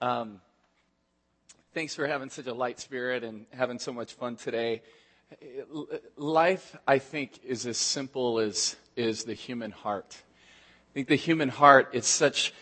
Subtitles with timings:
[0.00, 0.40] Um,
[1.74, 4.82] thanks for having such a light spirit and having so much fun today.
[6.16, 10.16] Life, I think, is as simple as is the human heart.
[10.16, 12.54] I think the human heart is such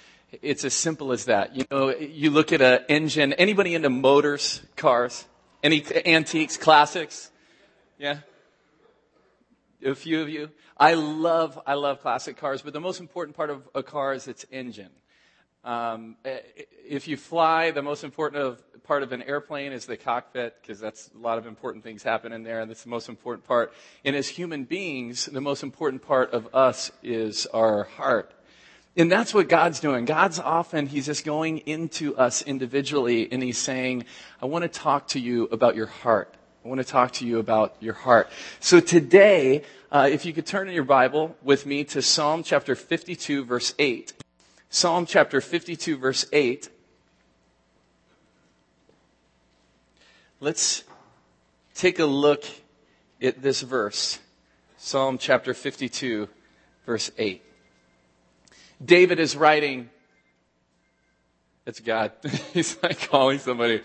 [0.42, 1.54] it's as simple as that.
[1.54, 3.32] You know, you look at an engine.
[3.34, 5.24] Anybody into motors, cars,
[5.62, 7.30] any antiques, classics?
[7.98, 8.18] Yeah,
[9.84, 10.50] a few of you.
[10.76, 14.26] I love I love classic cars, but the most important part of a car is
[14.26, 14.90] its engine.
[15.66, 16.14] Um,
[16.88, 20.78] if you fly, the most important of, part of an airplane is the cockpit because
[20.78, 23.72] that's a lot of important things happen in there, and that's the most important part.
[24.04, 28.32] And as human beings, the most important part of us is our heart.
[28.96, 30.04] And that's what God's doing.
[30.04, 34.04] God's often, He's just going into us individually and He's saying,
[34.40, 36.32] I want to talk to you about your heart.
[36.64, 38.30] I want to talk to you about your heart.
[38.60, 42.76] So today, uh, if you could turn in your Bible with me to Psalm chapter
[42.76, 44.12] 52 verse 8.
[44.76, 46.68] Psalm chapter 52, verse 8.
[50.38, 50.84] Let's
[51.74, 52.44] take a look
[53.22, 54.18] at this verse.
[54.76, 56.28] Psalm chapter 52,
[56.84, 57.42] verse 8.
[58.84, 59.88] David is writing,
[61.64, 62.12] it's God.
[62.52, 63.80] He's like calling somebody.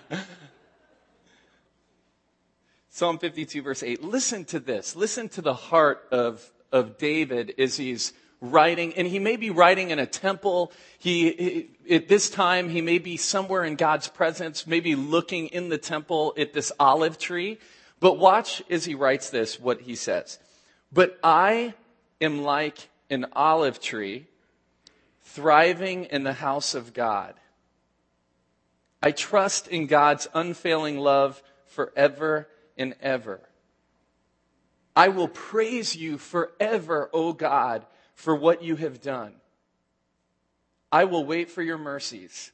[2.88, 4.02] Psalm 52, verse 8.
[4.02, 4.96] Listen to this.
[4.96, 9.90] Listen to the heart of, of David as he's writing, and he may be writing
[9.90, 10.72] in a temple.
[10.98, 15.78] He, at this time, he may be somewhere in God's presence, maybe looking in the
[15.78, 17.58] temple at this olive tree.
[18.00, 20.38] But watch as he writes this, what he says.
[20.92, 21.74] But I
[22.20, 24.26] am like an olive tree
[25.22, 27.34] thriving in the house of God.
[29.02, 33.40] I trust in God's unfailing love forever and ever.
[34.96, 37.86] I will praise you forever, O God,
[38.20, 39.32] for what you have done.
[40.92, 42.52] I will wait for your mercies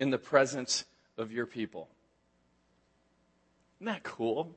[0.00, 0.86] in the presence
[1.18, 1.88] of your people.
[3.76, 4.54] Isn't that cool?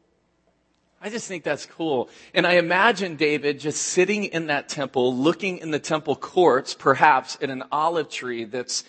[1.02, 2.10] I just think that's cool.
[2.34, 7.38] And I imagine David just sitting in that temple, looking in the temple courts, perhaps
[7.42, 8.86] at an olive tree that's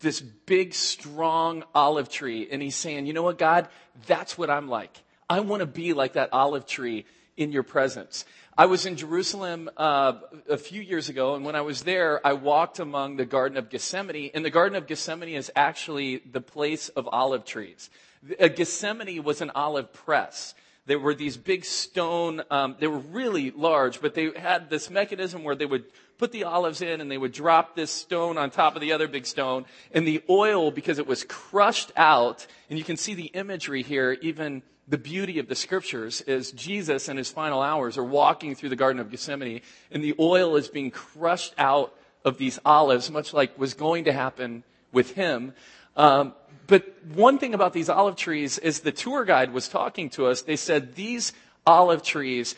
[0.00, 2.46] this big, strong olive tree.
[2.50, 3.68] And he's saying, you know what, God?
[4.06, 5.02] That's what I'm like.
[5.30, 7.06] I want to be like that olive tree
[7.38, 8.26] in your presence.
[8.58, 10.14] I was in Jerusalem uh,
[10.48, 13.70] a few years ago, and when I was there, I walked among the Garden of
[13.70, 14.32] Gethsemane.
[14.34, 17.90] And the Garden of Gethsemane is actually the place of olive trees.
[18.38, 20.54] Uh, Gethsemane was an olive press.
[20.86, 25.44] There were these big stone, um, they were really large, but they had this mechanism
[25.44, 25.84] where they would
[26.18, 29.06] put the olives in and they would drop this stone on top of the other
[29.06, 29.66] big stone.
[29.92, 34.16] And the oil, because it was crushed out, and you can see the imagery here,
[34.20, 38.70] even the beauty of the scriptures is Jesus in his final hours are walking through
[38.70, 39.60] the Garden of Gethsemane,
[39.92, 44.12] and the oil is being crushed out of these olives, much like was going to
[44.12, 45.54] happen with him.
[46.00, 46.32] Um,
[46.66, 50.40] but one thing about these olive trees is the tour guide was talking to us.
[50.40, 51.34] They said these
[51.66, 52.54] olive trees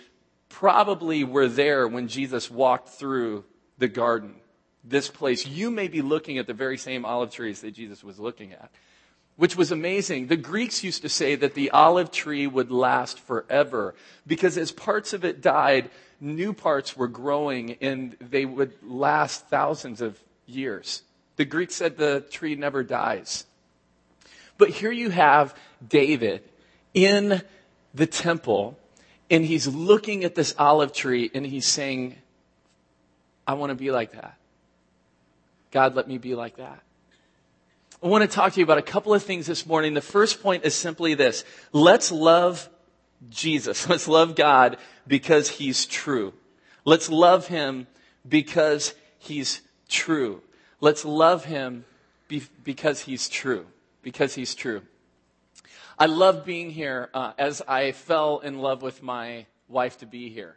[0.48, 3.44] probably were there when Jesus walked through
[3.78, 4.36] the garden.
[4.84, 8.20] This place, you may be looking at the very same olive trees that Jesus was
[8.20, 8.70] looking at
[9.36, 10.26] which was amazing.
[10.26, 13.94] The Greeks used to say that the olive tree would last forever
[14.26, 20.00] because as parts of it died, new parts were growing and they would last thousands
[20.00, 21.02] of years.
[21.42, 23.46] The Greek said the tree never dies.
[24.58, 26.44] But here you have David
[26.94, 27.42] in
[27.92, 28.78] the temple
[29.28, 32.14] and he's looking at this olive tree and he's saying,
[33.44, 34.36] I want to be like that.
[35.72, 36.80] God, let me be like that.
[38.00, 39.94] I want to talk to you about a couple of things this morning.
[39.94, 41.44] The first point is simply this.
[41.72, 42.68] Let's love
[43.30, 43.88] Jesus.
[43.88, 44.76] Let's love God
[45.08, 46.34] because He's true.
[46.84, 47.88] Let's love Him
[48.28, 50.40] because He's true.
[50.82, 51.84] Let's love Him
[52.28, 53.66] be- because He's true.
[54.02, 54.82] Because He's true.
[55.98, 60.28] I love being here uh, as I fell in love with my wife to be
[60.28, 60.56] here.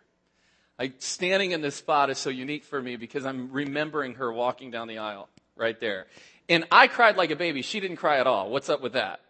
[0.98, 4.88] Standing in this spot is so unique for me because I'm remembering her walking down
[4.88, 6.08] the aisle right there.
[6.50, 7.62] And I cried like a baby.
[7.62, 8.50] She didn't cry at all.
[8.50, 9.22] What's up with that?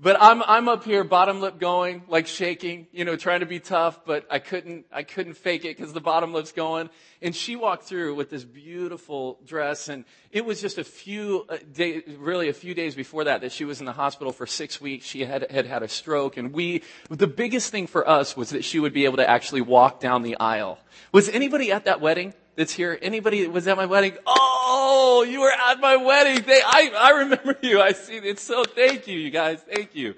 [0.00, 3.58] But I'm, I'm up here, bottom lip going, like shaking, you know, trying to be
[3.58, 6.88] tough, but I couldn't, I couldn't fake it because the bottom lip's going.
[7.20, 11.56] And she walked through with this beautiful dress and it was just a few uh,
[11.72, 14.80] days, really a few days before that, that she was in the hospital for six
[14.80, 15.04] weeks.
[15.04, 18.62] She had, had had a stroke and we, the biggest thing for us was that
[18.62, 20.78] she would be able to actually walk down the aisle.
[21.10, 22.34] Was anybody at that wedding?
[22.58, 22.98] That's here?
[23.00, 24.18] Anybody that was at my wedding?
[24.26, 26.42] Oh, you were at my wedding.
[26.44, 27.80] They, I, I remember you.
[27.80, 28.40] I see it.
[28.40, 29.60] So thank you, you guys.
[29.60, 30.16] Thank you.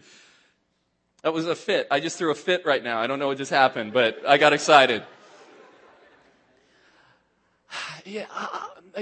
[1.22, 1.86] That was a fit.
[1.90, 2.98] I just threw a fit right now.
[2.98, 5.04] I don't know what just happened, but I got excited.
[8.06, 8.24] Yeah,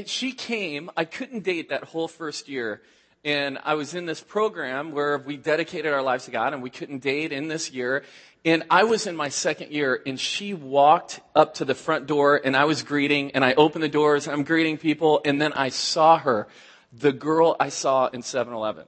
[0.06, 0.90] she came.
[0.96, 2.82] I couldn't date that whole first year.
[3.24, 6.70] And I was in this program where we dedicated our lives to God and we
[6.70, 8.02] couldn't date in this year.
[8.44, 12.40] And I was in my second year and she walked up to the front door
[12.42, 15.52] and I was greeting and I opened the doors and I'm greeting people and then
[15.52, 16.48] I saw her.
[16.92, 18.86] The girl I saw in 7-Eleven.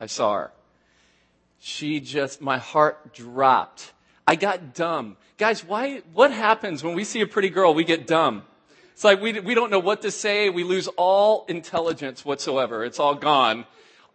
[0.00, 0.52] I saw her.
[1.58, 3.92] She just, my heart dropped.
[4.26, 5.16] I got dumb.
[5.36, 7.74] Guys, why, what happens when we see a pretty girl?
[7.74, 8.44] We get dumb.
[8.92, 10.48] It's like we, we don't know what to say.
[10.48, 12.84] We lose all intelligence whatsoever.
[12.84, 13.66] It's all gone.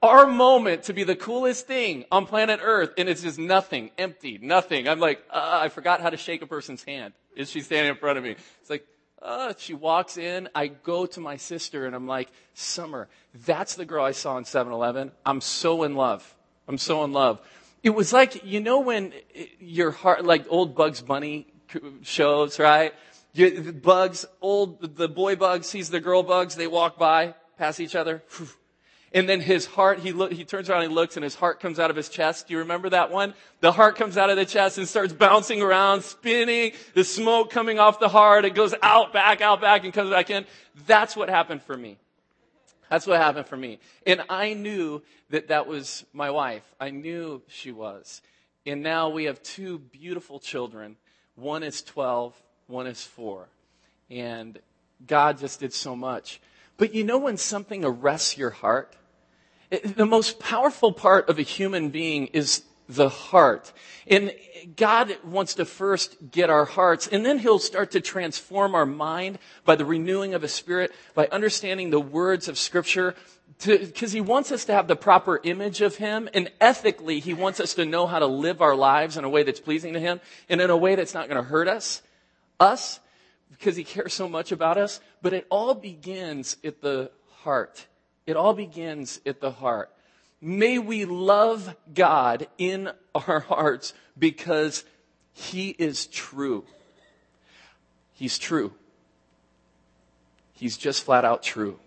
[0.02, 4.38] Our moment to be the coolest thing on planet Earth, and it's just nothing, empty,
[4.40, 4.88] nothing.
[4.88, 7.14] I'm like, uh, I forgot how to shake a person's hand.
[7.36, 8.36] Is she standing in front of me?
[8.62, 8.86] It's like,
[9.22, 10.50] uh, she walks in.
[10.54, 13.08] I go to my sister and I'm like, Summer,
[13.46, 15.12] that's the girl I saw in 7-Eleven.
[15.26, 16.36] I'm so in love.
[16.68, 17.42] I'm so in love.
[17.82, 19.14] It was like, you know, when
[19.60, 21.48] your heart, like old Bugs Bunny
[22.04, 22.94] shows, right?
[23.34, 27.96] You, bugs, old, the boy bug sees the girl bugs, they walk by, pass each
[27.96, 28.24] other.
[29.14, 31.80] And then his heart, he, he turns around and he looks and his heart comes
[31.80, 32.48] out of his chest.
[32.48, 33.34] Do you remember that one?
[33.62, 37.80] The heart comes out of the chest and starts bouncing around, spinning, the smoke coming
[37.80, 38.44] off the heart.
[38.44, 40.46] It goes out, back, out, back, and comes back in.
[40.86, 41.98] That's what happened for me.
[42.90, 43.80] That's what happened for me.
[44.06, 46.64] And I knew that that was my wife.
[46.80, 48.22] I knew she was.
[48.66, 50.98] And now we have two beautiful children.
[51.36, 52.34] One is 12,
[52.68, 53.48] one is 4.
[54.10, 54.60] And
[55.06, 56.42] God just did so much.
[56.78, 58.96] But you know when something arrests your heart?
[59.70, 63.74] It, the most powerful part of a human being is the heart.
[64.08, 64.34] And
[64.76, 69.40] God wants to first get our hearts, and then He'll start to transform our mind
[69.66, 73.16] by the renewing of His Spirit, by understanding the words of Scripture,
[73.66, 77.60] because He wants us to have the proper image of Him, and ethically, He wants
[77.60, 80.22] us to know how to live our lives in a way that's pleasing to Him,
[80.48, 82.02] and in a way that's not going to hurt us,
[82.60, 83.00] us,
[83.52, 85.00] because He cares so much about us.
[85.22, 87.12] But it all begins at the
[87.44, 87.88] heart.
[88.26, 89.92] It all begins at the heart.
[90.42, 94.84] May we love God in our hearts because
[95.34, 96.66] He is true.
[98.14, 98.74] He's true.
[100.54, 101.80] He's just flat out true.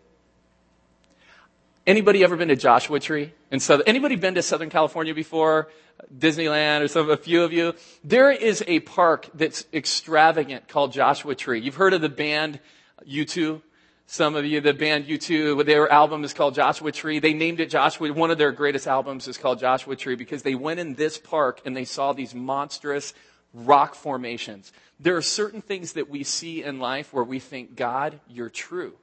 [1.91, 3.33] Anybody ever been to Joshua Tree?
[3.51, 5.71] And so, anybody been to Southern California before?
[6.17, 7.75] Disneyland or some, a few of you?
[8.05, 11.61] There is a park that's extravagant called Joshua Tree.
[11.61, 12.61] You've heard of the band
[13.09, 13.61] U2?
[14.07, 17.19] Some of you, the band U2, their album is called Joshua Tree.
[17.19, 18.13] They named it Joshua.
[18.13, 21.61] One of their greatest albums is called Joshua Tree because they went in this park
[21.65, 23.15] and they saw these monstrous
[23.53, 24.73] rock formations.
[25.01, 28.95] There are certain things that we see in life where we think, God, you're true.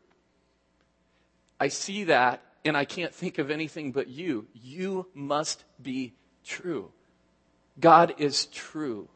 [1.59, 4.47] I see that and I can't think of anything but you.
[4.53, 6.13] You must be
[6.45, 6.91] true.
[7.79, 9.07] God is true.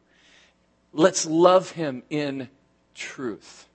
[0.93, 2.49] Let's love him in
[2.95, 3.67] truth.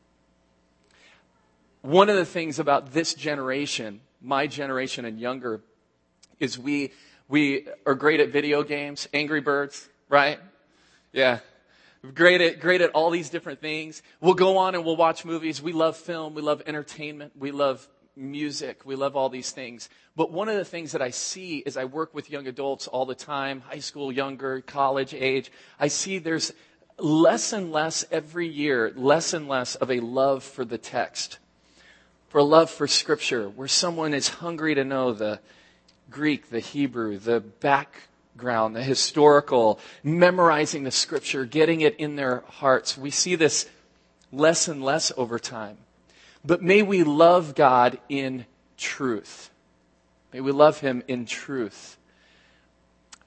[1.82, 5.60] One of the things about this generation, my generation and younger,
[6.40, 6.92] is we,
[7.28, 10.38] we are great at video games, Angry Birds, right?
[11.12, 11.40] Yeah.
[12.14, 14.02] Great at, great at all these different things.
[14.20, 15.62] We'll go on and we'll watch movies.
[15.62, 16.34] We love film.
[16.34, 17.32] We love entertainment.
[17.38, 18.80] We love music.
[18.84, 19.88] We love all these things.
[20.16, 23.06] But one of the things that I see as I work with young adults all
[23.06, 26.52] the time, high school, younger, college age, I see there's
[26.98, 31.38] less and less every year, less and less of a love for the text
[32.36, 35.40] for love for Scripture, where someone is hungry to know the
[36.10, 42.98] Greek, the Hebrew, the background, the historical, memorizing the Scripture, getting it in their hearts.
[42.98, 43.66] We see this
[44.32, 45.78] less and less over time.
[46.46, 49.50] But may we love God in truth.
[50.32, 51.96] May we love Him in truth.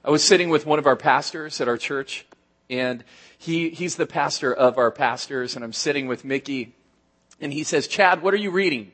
[0.02, 2.24] I was sitting with one of our pastors at our church,
[2.70, 3.04] and
[3.36, 6.74] he, he's the pastor of our pastors, and I'm sitting with Mickey,
[7.40, 8.92] and he says, Chad, what are you reading?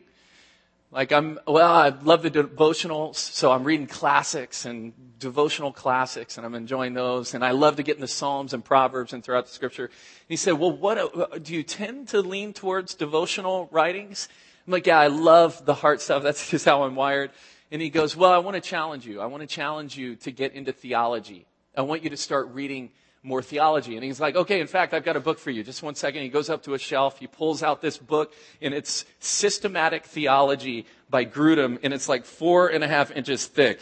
[0.97, 6.47] Like I'm, well, I love the devotionals, so I'm reading classics and devotional classics, and
[6.47, 7.35] I'm enjoying those.
[7.35, 9.85] And I love to get in the Psalms and Proverbs and throughout the Scripture.
[9.85, 9.93] And
[10.27, 14.31] he said, "Well, what do you tend to lean towards devotional writings?"
[14.67, 16.23] I'm like, "Yeah, I love the heart stuff.
[16.23, 17.31] That's just how I'm wired."
[17.71, 19.21] And he goes, "Well, I want to challenge you.
[19.21, 21.45] I want to challenge you to get into theology.
[21.77, 22.91] I want you to start reading."
[23.27, 23.97] More theology.
[23.97, 25.65] And he's like, okay, in fact, I've got a book for you.
[25.65, 26.23] Just one second.
[26.23, 27.19] He goes up to a shelf.
[27.19, 32.69] He pulls out this book and it's Systematic Theology by Grudem and it's like four
[32.69, 33.81] and a half inches thick.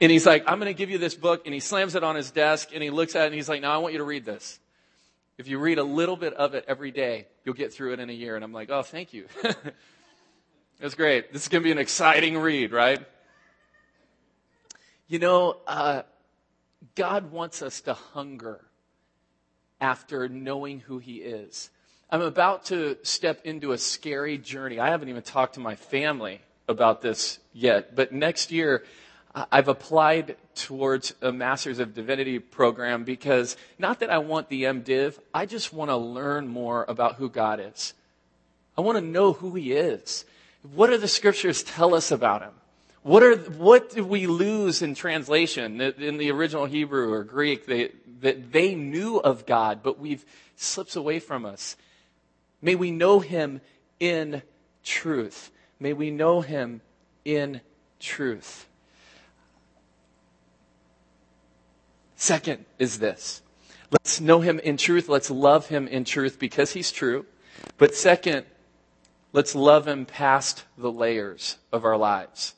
[0.00, 1.42] And he's like, I'm going to give you this book.
[1.46, 3.62] And he slams it on his desk and he looks at it and he's like,
[3.62, 4.58] now I want you to read this.
[5.38, 8.10] If you read a little bit of it every day, you'll get through it in
[8.10, 8.34] a year.
[8.34, 9.26] And I'm like, oh, thank you.
[10.80, 11.32] That's great.
[11.32, 13.00] This is going to be an exciting read, right?
[15.06, 16.02] You know, uh,
[16.94, 18.64] God wants us to hunger
[19.80, 21.70] after knowing who He is.
[22.10, 24.78] I'm about to step into a scary journey.
[24.78, 28.84] I haven't even talked to my family about this yet, but next year
[29.52, 35.18] I've applied towards a Master's of Divinity program because not that I want the MDiv,
[35.34, 37.92] I just want to learn more about who God is.
[38.78, 40.24] I want to know who He is.
[40.62, 42.54] What do the scriptures tell us about Him?
[43.06, 45.80] What are, what did we lose in translation?
[45.80, 50.24] In the original Hebrew or Greek, they, that they knew of God, but we've
[50.56, 51.76] slips away from us.
[52.60, 53.60] May we know him
[54.00, 54.42] in
[54.82, 55.52] truth.
[55.78, 56.80] May we know him
[57.24, 57.60] in
[58.00, 58.66] truth.
[62.16, 63.40] Second is this.
[63.92, 65.08] Let's know him in truth.
[65.08, 67.24] Let's love him in truth because he's true.
[67.78, 68.46] But second,
[69.32, 72.56] let's love him past the layers of our lives.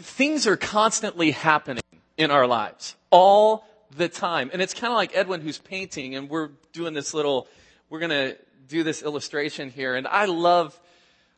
[0.00, 1.82] Things are constantly happening
[2.16, 3.66] in our lives all
[3.96, 4.50] the time.
[4.52, 7.48] And it's kind of like Edwin who's painting and we're doing this little,
[7.88, 9.94] we're going to do this illustration here.
[9.94, 10.78] And I love,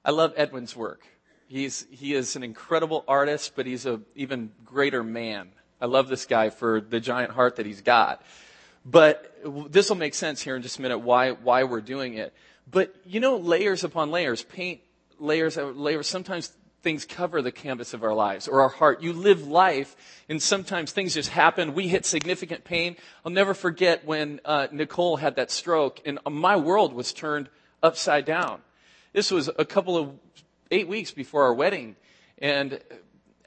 [0.04, 1.06] I love Edwin's work.
[1.48, 5.50] He's, he is an incredible artist, but he's an even greater man.
[5.80, 8.22] I love this guy for the giant heart that he's got.
[8.84, 9.36] But
[9.70, 12.32] this will make sense here in just a minute why, why we're doing it.
[12.70, 14.80] But you know, layers upon layers, paint
[15.18, 19.02] layers, layers, sometimes things cover the canvas of our lives or our heart.
[19.02, 19.96] You live life,
[20.28, 21.74] and sometimes things just happen.
[21.74, 22.96] We hit significant pain.
[23.24, 27.48] I'll never forget when uh, Nicole had that stroke, and my world was turned
[27.82, 28.62] upside down.
[29.12, 30.12] This was a couple of
[30.70, 31.96] eight weeks before our wedding,
[32.38, 32.80] and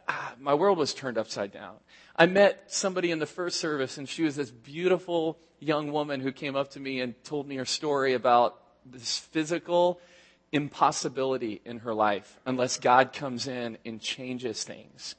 [0.07, 1.75] ah, my world was turned upside down.
[2.15, 6.31] I met somebody in the first service, and she was this beautiful young woman who
[6.31, 9.99] came up to me and told me her story about this physical
[10.53, 15.15] impossibility in her life unless God comes in and changes things.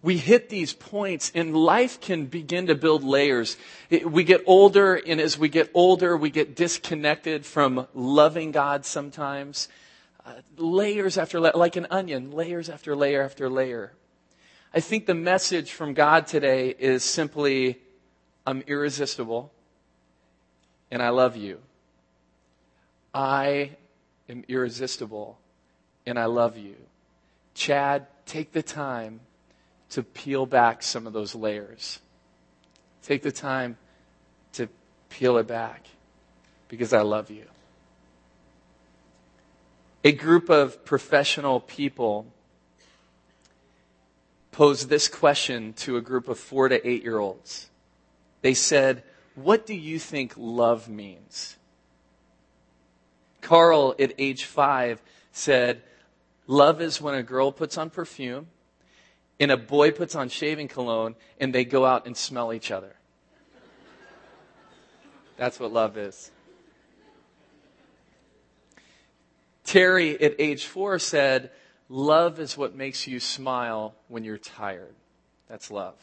[0.00, 3.56] We hit these points and life can begin to build layers.
[4.04, 9.68] We get older and as we get older, we get disconnected from loving God sometimes.
[10.24, 13.92] Uh, layers after, la- like an onion, layers after layer after layer.
[14.72, 17.78] I think the message from God today is simply,
[18.46, 19.52] I'm irresistible
[20.90, 21.58] and I love you.
[23.12, 23.76] I
[24.28, 25.38] am irresistible
[26.08, 26.76] and I love you.
[27.54, 29.20] Chad, take the time
[29.90, 31.98] to peel back some of those layers.
[33.02, 33.76] Take the time
[34.54, 34.68] to
[35.10, 35.86] peel it back
[36.68, 37.44] because I love you.
[40.02, 42.26] A group of professional people
[44.50, 47.68] posed this question to a group of four to eight year olds.
[48.40, 49.02] They said,
[49.34, 51.57] What do you think love means?
[53.40, 55.02] Carl, at age five,
[55.32, 55.82] said,
[56.46, 58.46] Love is when a girl puts on perfume
[59.38, 62.94] and a boy puts on shaving cologne and they go out and smell each other.
[65.36, 66.30] That's what love is.
[69.64, 71.50] Terry, at age four, said,
[71.90, 74.94] Love is what makes you smile when you're tired.
[75.48, 75.94] That's love.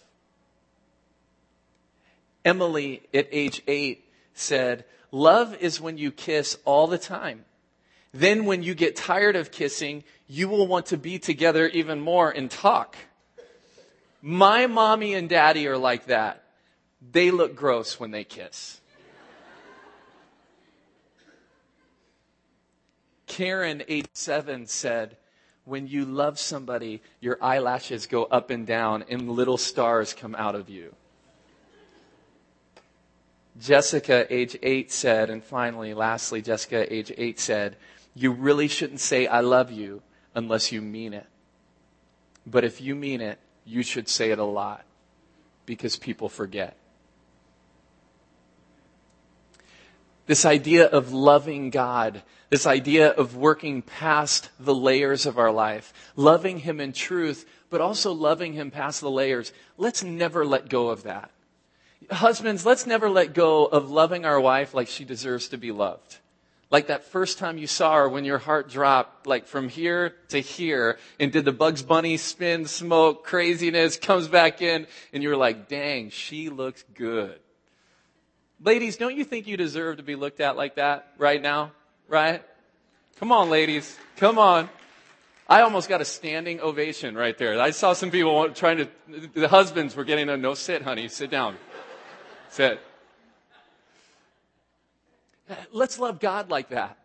[2.43, 4.04] Emily, at age eight,
[4.35, 7.45] said, Love is when you kiss all the time.
[8.13, 12.29] Then when you get tired of kissing, you will want to be together even more
[12.29, 12.95] and talk.
[14.21, 16.43] My mommy and daddy are like that.
[17.11, 18.79] They look gross when they kiss.
[23.27, 25.17] Karen, 87, said,
[25.65, 30.55] When you love somebody, your eyelashes go up and down and little stars come out
[30.55, 30.95] of you.
[33.59, 37.77] Jessica, age eight, said, and finally, lastly, Jessica, age eight, said,
[38.13, 40.01] You really shouldn't say, I love you
[40.33, 41.27] unless you mean it.
[42.45, 44.83] But if you mean it, you should say it a lot
[45.65, 46.75] because people forget.
[50.27, 55.93] This idea of loving God, this idea of working past the layers of our life,
[56.15, 59.53] loving Him in truth, but also loving Him past the layers.
[59.77, 61.31] Let's never let go of that.
[62.11, 66.17] Husbands, let's never let go of loving our wife like she deserves to be loved.
[66.71, 70.39] Like that first time you saw her when your heart dropped, like from here to
[70.39, 75.67] here, and did the Bugs Bunny spin, smoke, craziness, comes back in, and you're like,
[75.67, 77.39] dang, she looks good.
[78.61, 81.71] Ladies, don't you think you deserve to be looked at like that right now?
[82.07, 82.43] Right?
[83.19, 83.97] Come on, ladies.
[84.17, 84.69] Come on.
[85.47, 87.61] I almost got a standing ovation right there.
[87.61, 88.87] I saw some people trying to,
[89.35, 91.55] the husbands were getting a no sit, honey, sit down.
[92.55, 92.79] That's
[95.49, 95.57] it.
[95.71, 96.97] Let's love God like that.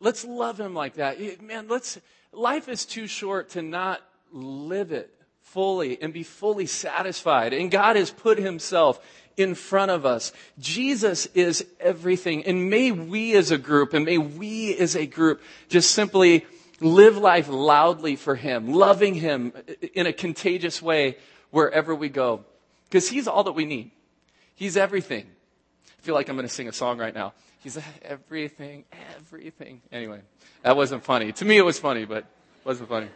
[0.00, 1.42] Let's love Him like that.
[1.42, 1.98] Man, let's,
[2.32, 4.00] life is too short to not
[4.32, 7.52] live it fully and be fully satisfied.
[7.52, 9.00] And God has put himself
[9.36, 10.32] in front of us.
[10.58, 12.44] Jesus is everything.
[12.44, 16.46] And may we as a group and may we as a group just simply
[16.80, 19.52] live life loudly for him, loving him
[19.94, 21.16] in a contagious way
[21.50, 22.44] wherever we go.
[22.88, 23.90] Because he's all that we need.
[24.60, 25.24] He's everything.
[25.24, 27.32] I feel like I'm going to sing a song right now.
[27.60, 28.84] He's everything,
[29.16, 29.80] everything.
[29.90, 30.20] Anyway,
[30.62, 31.32] that wasn't funny.
[31.32, 32.26] To me, it was funny, but it
[32.66, 33.08] wasn't funny.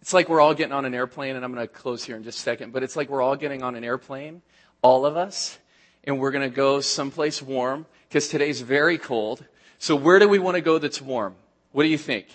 [0.00, 2.24] It's like we're all getting on an airplane, and I'm going to close here in
[2.24, 4.42] just a second, but it's like we're all getting on an airplane,
[4.82, 5.56] all of us,
[6.02, 9.44] and we're going to go someplace warm because today's very cold.
[9.78, 11.36] So where do we want to go that's warm?
[11.70, 12.26] What do you think?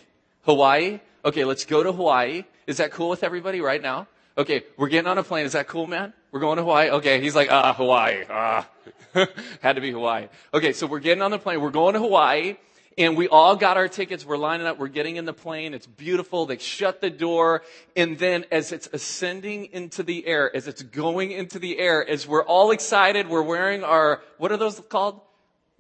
[0.44, 1.02] Hawaii?
[1.26, 2.46] Okay, let's go to Hawaii.
[2.66, 4.08] Is that cool with everybody right now?
[4.36, 5.46] Okay, we're getting on a plane.
[5.46, 6.12] Is that cool, man?
[6.32, 6.90] We're going to Hawaii?
[6.90, 8.24] Okay, he's like, ah, Hawaii.
[8.30, 8.68] Ah.
[9.62, 10.28] Had to be Hawaii.
[10.52, 11.62] Okay, so we're getting on the plane.
[11.62, 12.56] We're going to Hawaii.
[12.98, 14.26] And we all got our tickets.
[14.26, 14.80] We're lining up.
[14.80, 15.74] We're getting in the plane.
[15.76, 16.48] It's beautiful.
[16.48, 17.64] They shut the door.
[17.96, 22.28] And then as it's ascending into the air, as it's going into the air, as
[22.28, 25.22] we're all excited, we're wearing our, what are those called?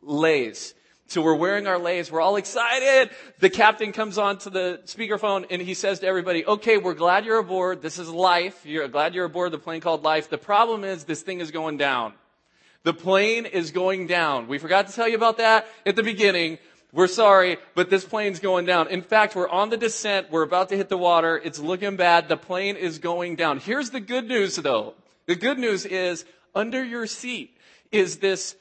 [0.01, 0.73] Leis.
[1.13, 2.11] So we're wearing our leis.
[2.11, 3.11] We're all excited.
[3.37, 7.23] The captain comes on to the speakerphone and he says to everybody, okay, we're glad
[7.23, 7.83] you're aboard.
[7.83, 8.65] This is life.
[8.65, 10.31] You're glad you're aboard the plane called life.
[10.31, 12.13] The problem is this thing is going down.
[12.81, 14.47] The plane is going down.
[14.47, 16.57] We forgot to tell you about that at the beginning.
[16.91, 18.87] We're sorry, but this plane's going down.
[18.87, 20.31] In fact, we're on the descent.
[20.31, 21.37] We're about to hit the water.
[21.37, 22.27] It's looking bad.
[22.27, 23.59] The plane is going down.
[23.59, 24.95] Here's the good news though.
[25.27, 27.55] The good news is under your seat
[27.91, 28.55] is this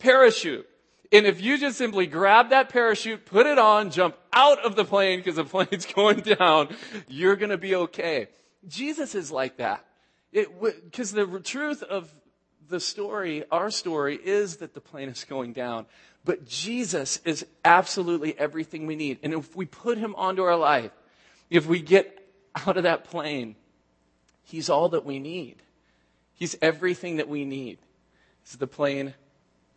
[0.00, 0.66] parachute.
[1.12, 4.84] And if you just simply grab that parachute, put it on, jump out of the
[4.84, 6.74] plane because the plane's going down,
[7.08, 8.28] you're going to be okay.
[8.66, 9.84] Jesus is like that.
[10.32, 12.12] Because the truth of
[12.68, 15.86] the story, our story, is that the plane is going down.
[16.24, 19.18] But Jesus is absolutely everything we need.
[19.22, 20.90] And if we put him onto our life,
[21.48, 22.18] if we get
[22.66, 23.54] out of that plane,
[24.42, 25.62] he's all that we need.
[26.34, 27.78] He's everything that we need.
[28.42, 29.14] So the plane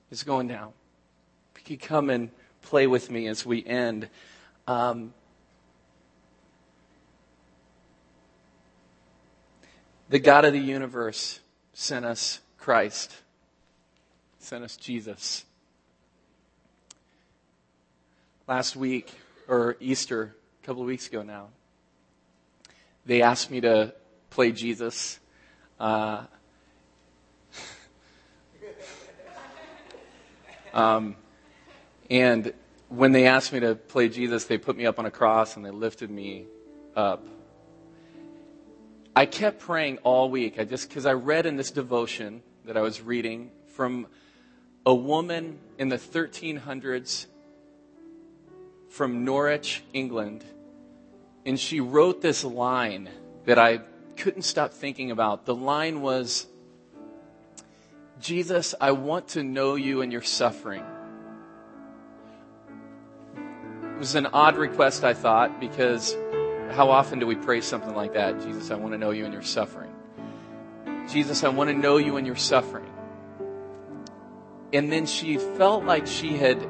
[0.09, 0.73] is going down
[1.69, 4.09] you come and play with me as we end?
[4.67, 5.13] Um,
[10.09, 11.39] the God of the universe
[11.73, 13.15] sent us Christ,
[14.39, 15.45] sent us Jesus.
[18.47, 19.13] Last week,
[19.47, 21.47] or Easter, a couple of weeks ago now,
[23.05, 23.93] they asked me to
[24.29, 25.19] play Jesus.
[25.79, 26.23] Uh,
[30.73, 31.15] um,
[32.09, 32.53] and
[32.89, 35.65] when they asked me to play Jesus, they put me up on a cross and
[35.65, 36.47] they lifted me
[36.95, 37.25] up.
[39.15, 40.59] I kept praying all week.
[40.59, 44.07] I just because I read in this devotion that I was reading from
[44.85, 47.27] a woman in the 1300s
[48.89, 50.43] from Norwich, England,
[51.45, 53.09] and she wrote this line
[53.45, 53.81] that I
[54.17, 55.45] couldn't stop thinking about.
[55.45, 56.47] The line was,
[58.19, 60.83] Jesus, I want to know you in your suffering.
[63.99, 66.15] Was an odd request, I thought, because
[66.71, 68.41] how often do we pray something like that?
[68.41, 69.93] Jesus, I want to know you in your suffering.
[71.09, 72.89] Jesus, I want to know you in your suffering.
[74.71, 76.65] And then she felt like she had,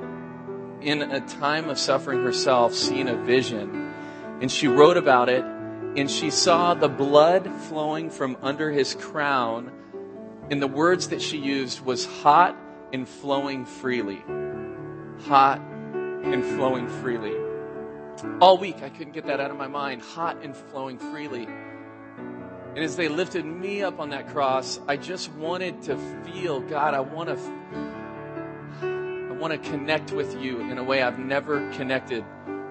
[0.82, 3.94] in a time of suffering herself, seen a vision.
[4.42, 5.44] And she wrote about it.
[5.44, 9.72] And she saw the blood flowing from under his crown.
[10.50, 12.58] And the words that she used was hot
[12.92, 14.24] and flowing freely.
[15.26, 15.62] Hot
[16.23, 17.36] and flowing freely.
[18.41, 20.01] All week, I couldn't get that out of my mind.
[20.01, 21.45] Hot and flowing freely.
[21.45, 26.93] And as they lifted me up on that cross, I just wanted to feel, God,
[26.93, 27.38] I want to
[28.82, 32.25] I want to connect with you in a way I've never connected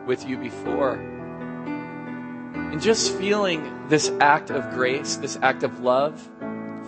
[0.06, 0.94] with you before.
[0.94, 6.20] And just feeling this act of grace, this act of love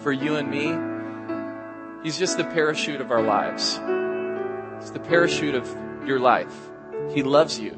[0.03, 0.77] for you and me,
[2.03, 3.79] He's just the parachute of our lives.
[4.81, 5.68] It's the parachute of
[6.07, 6.55] your life.
[7.15, 7.77] He loves you.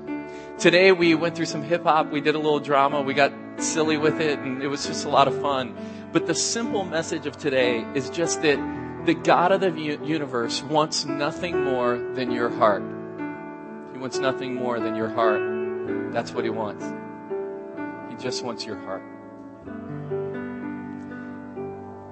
[0.59, 2.11] Today we went through some hip hop.
[2.11, 3.03] We did a little drama.
[3.03, 5.77] We got silly with it and it was just a lot of fun.
[6.13, 8.59] But the simple message of today is just that
[9.07, 12.83] the God of the universe wants nothing more than your heart.
[13.93, 16.13] He wants nothing more than your heart.
[16.13, 16.85] That's what he wants.
[18.11, 19.03] He just wants your heart.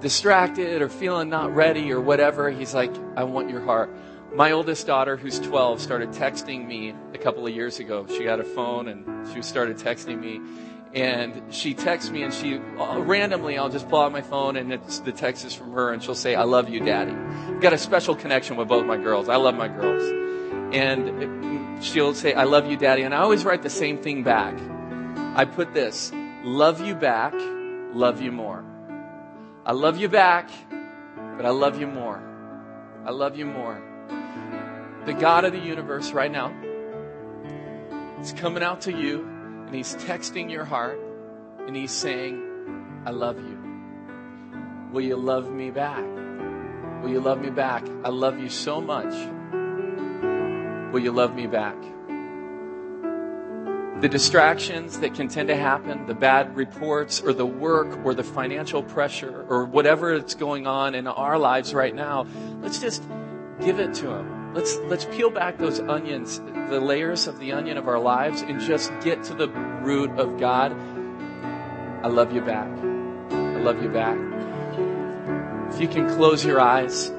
[0.00, 3.94] Distracted or feeling not ready or whatever, he's like, I want your heart.
[4.32, 8.06] My oldest daughter, who's 12, started texting me a couple of years ago.
[8.06, 10.40] She got a phone and she started texting me.
[10.94, 14.72] And she texts me and she uh, randomly, I'll just pull out my phone and
[14.72, 17.12] it's, the text is from her and she'll say, I love you, daddy.
[17.12, 19.28] I've got a special connection with both my girls.
[19.28, 20.02] I love my girls.
[20.72, 23.02] And she'll say, I love you, daddy.
[23.02, 24.54] And I always write the same thing back.
[25.36, 26.12] I put this
[26.44, 27.34] love you back,
[27.94, 28.64] love you more.
[29.66, 30.50] I love you back,
[31.36, 32.22] but I love you more.
[33.04, 33.89] I love you more.
[35.06, 36.52] The God of the universe right now
[38.20, 39.26] is coming out to you
[39.66, 41.00] and he's texting your heart
[41.66, 43.58] and he's saying, I love you.
[44.92, 46.04] Will you love me back?
[47.02, 47.86] Will you love me back?
[48.04, 49.12] I love you so much.
[50.92, 51.76] Will you love me back?
[54.00, 58.24] The distractions that can tend to happen, the bad reports or the work or the
[58.24, 62.26] financial pressure or whatever is going on in our lives right now,
[62.60, 63.02] let's just
[63.60, 64.54] give it to him.
[64.54, 68.60] Let's, let's peel back those onions, the layers of the onion of our lives and
[68.60, 70.72] just get to the root of God.
[72.02, 72.68] I love you back.
[73.30, 74.18] I love you back.
[75.72, 77.10] If you can close your eyes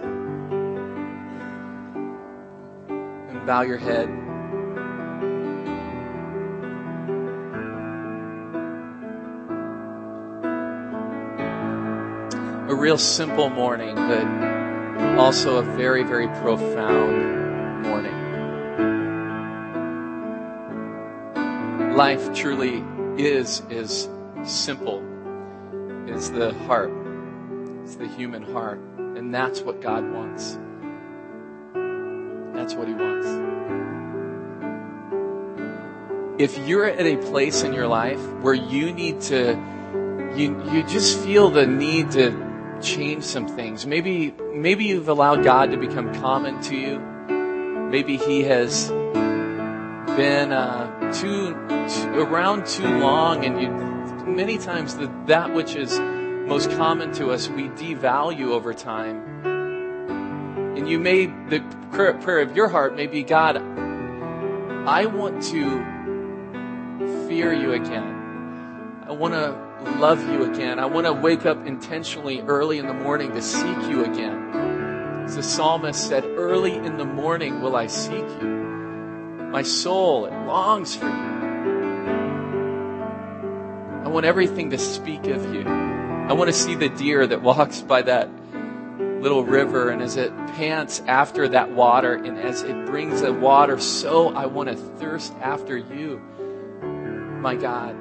[2.90, 4.10] and bow your head.
[12.70, 14.51] A real simple morning, but
[15.18, 18.16] also a very, very profound morning.
[21.96, 22.84] Life truly
[23.18, 24.10] is as
[24.44, 25.04] simple
[26.10, 26.92] as the heart.
[27.84, 28.80] It's the human heart.
[28.98, 30.58] And that's what God wants.
[32.56, 33.28] That's what He wants.
[36.42, 39.60] If you're at a place in your life where you need to,
[40.36, 42.51] you, you just feel the need to
[42.82, 43.86] change some things.
[43.86, 47.00] Maybe, maybe you've allowed God to become common to you.
[47.90, 51.54] Maybe He has been uh, too,
[51.90, 53.70] too around too long, and you
[54.26, 59.46] many times the, that which is most common to us we devalue over time.
[60.78, 63.58] And you may the prayer of your heart may be God.
[64.88, 69.04] I want to fear you again.
[69.08, 70.80] I want to love you again.
[70.80, 75.24] I want to wake up intentionally early in the morning to seek you again.
[75.26, 79.50] As the psalmist said, early in the morning will I seek you.
[79.52, 81.32] My soul, it longs for you.
[84.04, 85.64] I want everything to speak of you.
[85.68, 88.30] I want to see the deer that walks by that
[89.22, 93.80] little river and as it pants after that water and as it brings the water,
[93.80, 96.18] so I want to thirst after you,
[97.42, 97.96] my God.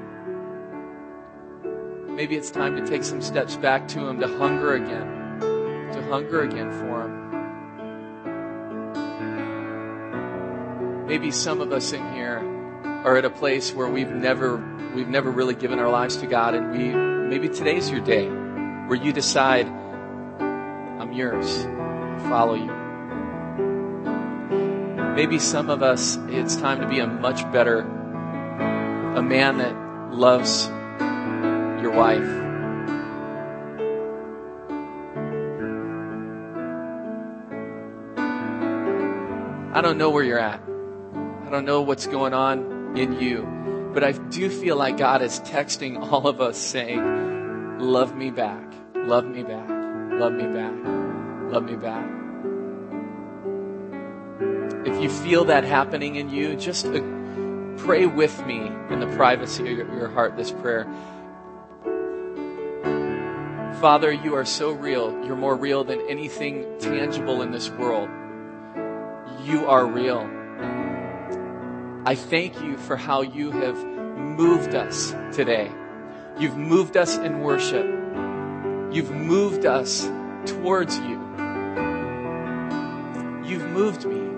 [2.21, 6.43] Maybe it's time to take some steps back to Him, to hunger again, to hunger
[6.43, 7.05] again for
[11.01, 11.07] Him.
[11.07, 12.41] Maybe some of us in here
[13.07, 14.59] are at a place where we've never
[14.95, 18.99] we've never really given our lives to God, and we maybe today's your day where
[19.03, 22.71] you decide, I'm yours, I follow you.
[25.15, 29.75] Maybe some of us, it's time to be a much better, a man that
[30.15, 30.71] loves
[31.83, 32.51] your wife.
[39.73, 40.61] I don't know where you're at.
[41.47, 43.91] I don't know what's going on in you.
[43.93, 48.63] But I do feel like God is texting all of us saying, Love me back,
[48.95, 50.75] love me back, love me back,
[51.51, 52.09] love me back.
[54.87, 57.01] If you feel that happening in you, just uh,
[57.79, 60.87] pray with me in the privacy of your heart this prayer.
[63.81, 65.25] Father, you are so real.
[65.25, 68.11] You're more real than anything tangible in this world.
[69.43, 70.29] You are real.
[72.05, 75.73] I thank you for how you have moved us today.
[76.39, 77.87] You've moved us in worship.
[78.93, 80.11] You've moved us
[80.45, 81.19] towards you.
[83.47, 84.29] You've moved me.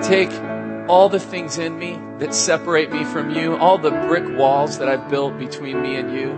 [0.00, 0.57] Take
[0.88, 4.88] all the things in me that separate me from you, all the brick walls that
[4.88, 6.34] I've built between me and you,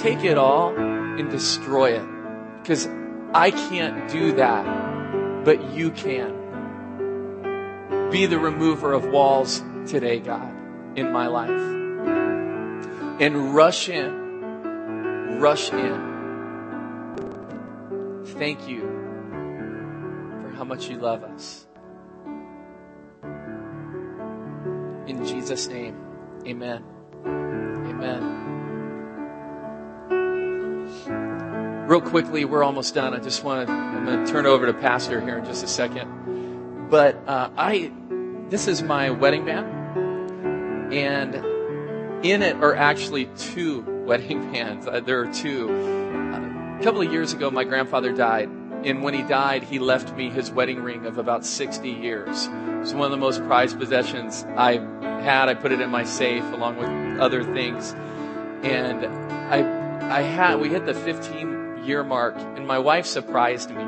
[0.00, 2.06] take it all and destroy it.
[2.60, 2.88] Because
[3.32, 6.34] I can't do that, but you can.
[8.10, 10.52] Be the remover of walls today, God,
[10.96, 11.50] in my life.
[13.20, 16.14] And rush in, rush in.
[18.38, 18.82] Thank you
[20.42, 21.65] for how much you love us.
[25.06, 25.96] In Jesus' name,
[26.44, 26.82] amen.
[27.24, 28.46] Amen.
[31.86, 33.14] Real quickly, we're almost done.
[33.14, 35.68] I just want to, I'm going to turn over to Pastor here in just a
[35.68, 36.88] second.
[36.90, 37.92] But uh, I,
[38.48, 41.34] this is my wedding band, and
[42.26, 44.88] in it are actually two wedding bands.
[44.88, 45.70] Uh, there are two.
[45.70, 48.48] Uh, a couple of years ago, my grandfather died,
[48.84, 52.48] and when he died, he left me his wedding ring of about 60 years.
[52.80, 54.78] It's one of the most prized possessions I
[55.22, 55.48] had.
[55.48, 57.94] I put it in my safe along with other things.
[58.62, 63.84] And I, I had, we hit the 15 year mark and my wife surprised me.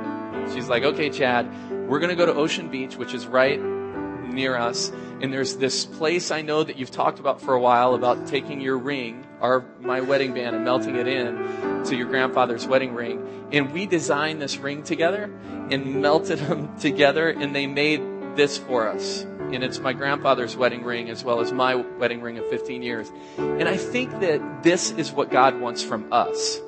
[0.54, 1.48] She's like, okay, Chad,
[1.88, 4.90] we're going to go to Ocean Beach, which is right near us.
[5.20, 8.60] And there's this place I know that you've talked about for a while about taking
[8.60, 13.48] your ring, our, my wedding band and melting it in to your grandfather's wedding ring.
[13.52, 15.24] And we designed this ring together
[15.70, 18.00] and melted them together and they made
[18.36, 19.26] this for us.
[19.54, 23.10] And it's my grandfather's wedding ring as well as my wedding ring of 15 years.
[23.38, 26.60] And I think that this is what God wants from us.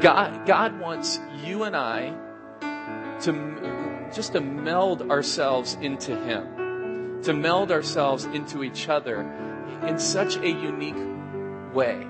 [0.00, 2.14] God, God wants you and I
[3.20, 9.20] to just to meld ourselves into Him, to meld ourselves into each other
[9.86, 10.94] in such a unique
[11.74, 12.06] way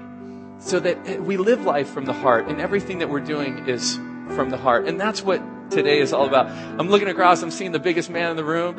[0.59, 3.97] so that we live life from the heart and everything that we're doing is
[4.35, 4.87] from the heart.
[4.87, 6.49] And that's what today is all about.
[6.49, 8.77] I'm looking across, I'm seeing the biggest man in the room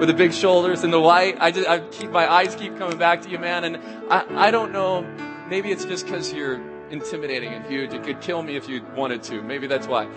[0.00, 1.36] with the big shoulders and the white.
[1.40, 3.64] I just, I keep, my eyes keep coming back to you, man.
[3.64, 3.76] And
[4.10, 5.02] I, I don't know,
[5.50, 6.58] maybe it's just because you're
[6.88, 7.92] intimidating and huge.
[7.92, 9.42] It could kill me if you wanted to.
[9.42, 10.08] Maybe that's why.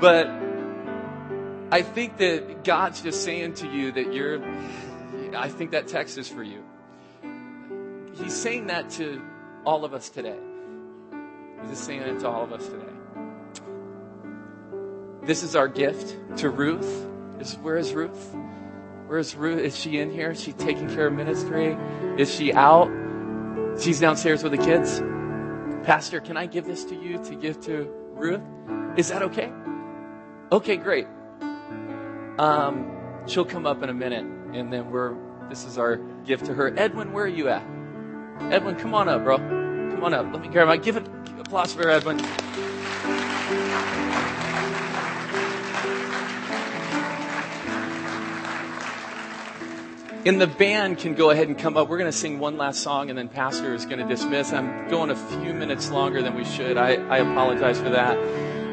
[0.00, 0.26] But
[1.70, 4.42] I think that God's just saying to you that you're,
[5.36, 6.64] I think that text is for you.
[8.14, 9.22] He's saying that to
[9.64, 10.38] all of us today.
[11.60, 12.84] He's just saying it to all of us today.
[15.22, 17.06] This is our gift to Ruth.
[17.38, 18.34] Is where is Ruth?
[19.08, 19.58] Where is Ruth?
[19.60, 20.32] Is she in here?
[20.32, 21.78] Is she taking care of ministry?
[22.18, 22.90] Is she out?
[23.80, 25.00] She's downstairs with the kids.
[25.86, 28.42] Pastor, can I give this to you to give to Ruth?
[28.98, 29.50] Is that okay?
[30.52, 31.06] Okay, great.
[32.38, 32.94] Um,
[33.26, 35.16] she'll come up in a minute, and then we're.
[35.48, 36.78] This is our gift to her.
[36.78, 37.62] Edwin, where are you at?
[38.52, 39.38] Edwin, come on up, bro.
[39.38, 40.26] Come on up.
[40.30, 40.76] Let me grab my.
[40.76, 41.06] Give it
[41.38, 42.20] applause for Edwin.
[50.24, 51.88] And the band can go ahead and come up.
[51.88, 54.52] We're going to sing one last song, and then Pastor is going to dismiss.
[54.52, 56.76] I'm going a few minutes longer than we should.
[56.76, 58.18] I, I apologize for that.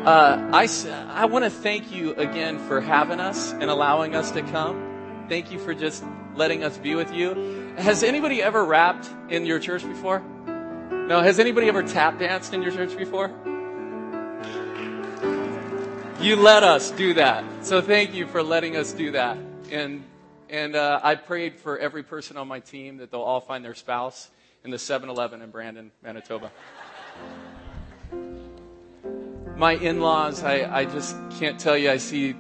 [0.06, 0.68] Uh, I,
[1.10, 5.26] I want to thank you again for having us and allowing us to come.
[5.30, 6.04] Thank you for just
[6.36, 7.74] letting us be with you.
[7.78, 10.20] Has anybody ever rapped in your church before?
[10.20, 11.22] No.
[11.22, 13.30] Has anybody ever tap danced in your church before?
[16.20, 17.44] You let us do that.
[17.64, 19.38] So thank you for letting us do that.
[19.72, 20.04] And
[20.50, 23.76] and uh, I prayed for every person on my team that they'll all find their
[23.76, 24.30] spouse
[24.64, 26.52] in the 7 Eleven in Brandon, Manitoba.
[29.56, 32.36] My in laws, I, I just can't tell you, I see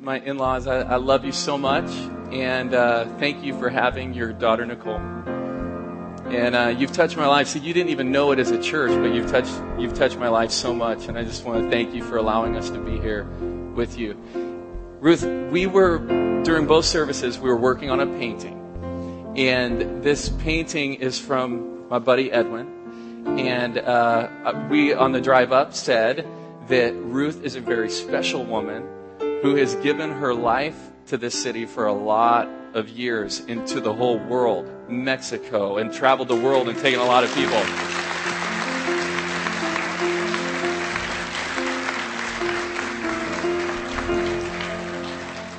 [0.00, 0.66] my in laws.
[0.66, 1.90] I, I, love you so much.
[2.32, 4.96] And uh, thank you for having your daughter, Nicole.
[4.96, 7.48] And uh, you've touched my life.
[7.48, 10.28] See, you didn't even know it as a church, but you've touched, you've touched my
[10.28, 11.08] life so much.
[11.08, 13.24] And I just want to thank you for allowing us to be here
[13.74, 14.47] with you.
[15.00, 15.98] Ruth, we were,
[16.42, 18.56] during both services, we were working on a painting.
[19.36, 23.28] And this painting is from my buddy Edwin.
[23.38, 26.26] And uh, we, on the drive up, said
[26.66, 28.88] that Ruth is a very special woman
[29.42, 33.92] who has given her life to this city for a lot of years into the
[33.92, 38.07] whole world, Mexico, and traveled the world and taken a lot of people.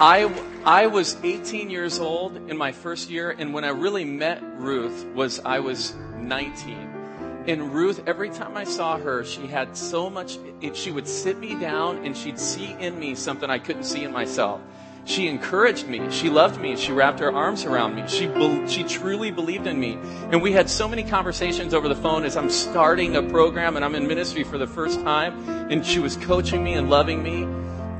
[0.01, 0.31] I,
[0.63, 5.05] I was 18 years old in my first year, and when I really met Ruth
[5.13, 7.43] was I was 19.
[7.47, 10.37] And Ruth, every time I saw her, she had so much,
[10.73, 14.13] she would sit me down and she'd see in me something I couldn't see in
[14.13, 14.61] myself.
[15.03, 16.09] She encouraged me.
[16.11, 16.77] She loved me.
[16.77, 18.07] She wrapped her arms around me.
[18.07, 18.29] She,
[18.67, 19.97] she truly believed in me.
[20.31, 23.83] And we had so many conversations over the phone as I'm starting a program and
[23.83, 25.49] I'm in ministry for the first time.
[25.69, 27.43] And she was coaching me and loving me.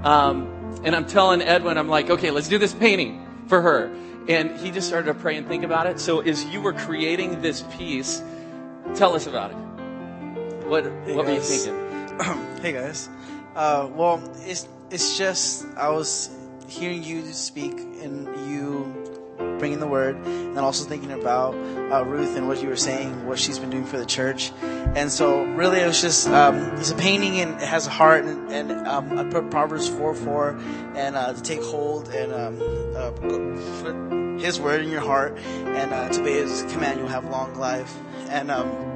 [0.03, 3.91] Um, and I'm telling Edwin, I'm like, okay, let's do this painting for her.
[4.27, 5.99] And he just started to pray and think about it.
[5.99, 8.21] So as you were creating this piece,
[8.95, 9.57] tell us about it.
[10.67, 11.75] What, hey what were you thinking?
[12.61, 13.09] hey guys.
[13.55, 16.29] Uh, well, it's, it's just, I was
[16.67, 19.18] hearing you speak and you
[19.59, 21.53] bringing the word, and also thinking about
[21.91, 24.51] uh, Ruth and what you were saying, what she's been doing for the church.
[24.61, 28.25] And so, really, it was just um, it's a painting and it has a heart,
[28.25, 30.57] and, and um, I put Proverbs four four,
[30.95, 35.93] and uh, to take hold and um, uh, put His word in your heart, and
[35.93, 37.95] uh, to obey His command, you'll have long life.
[38.29, 38.89] And um,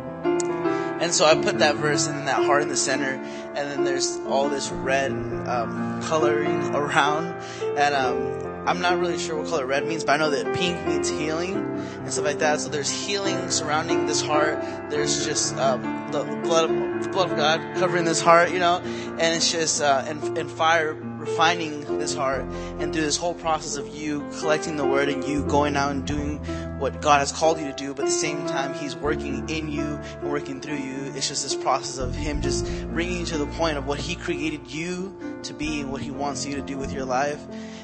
[1.01, 3.21] and so I put that verse and that heart in the center.
[3.56, 7.36] and then there's all this red um, coloring around,
[7.77, 10.86] and um, I'm not really sure what color red means, but I know that pink
[10.88, 12.62] means healing and stuff like that.
[12.62, 14.62] So there's healing surrounding this heart.
[14.89, 18.80] There's just um, the blood, of, the blood of God covering this heart, you know,
[18.80, 22.41] and it's just uh, and, and fire refining this heart
[22.80, 26.06] and through this whole process of you collecting the word and you going out and
[26.06, 26.38] doing
[26.80, 29.71] what God has called you to do, but at the same time, He's working in
[29.71, 31.13] you and working through you.
[31.15, 34.15] It's just this process of Him just bringing you to the point of what He
[34.15, 37.41] created you to be and what He wants you to do with your life.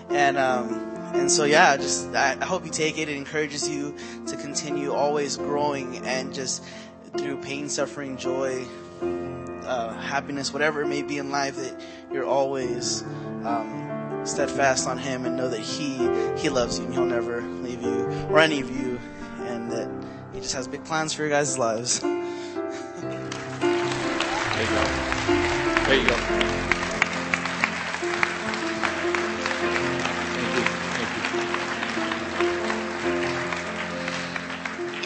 [0.09, 0.73] And, um,
[1.13, 3.09] and so yeah, just, I, hope you take it.
[3.09, 3.95] It encourages you
[4.27, 6.63] to continue always growing and just
[7.17, 8.65] through pain, suffering, joy,
[9.69, 11.79] uh, happiness, whatever it may be in life, that
[12.11, 13.03] you're always
[13.43, 15.97] um, steadfast on Him and know that He
[16.37, 18.99] He loves you and He'll never leave you or any of you,
[19.41, 19.89] and that
[20.33, 21.99] He just has big plans for your guys' lives.
[21.99, 22.11] There
[24.63, 24.83] you go.
[25.85, 26.78] There you go.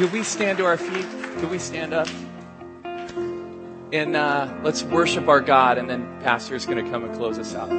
[0.04, 1.06] Could we stand to our feet?
[1.38, 2.10] Could we stand up?
[3.94, 7.40] And uh, let's worship our God, and then Pastor is going to come and close
[7.40, 7.70] us out.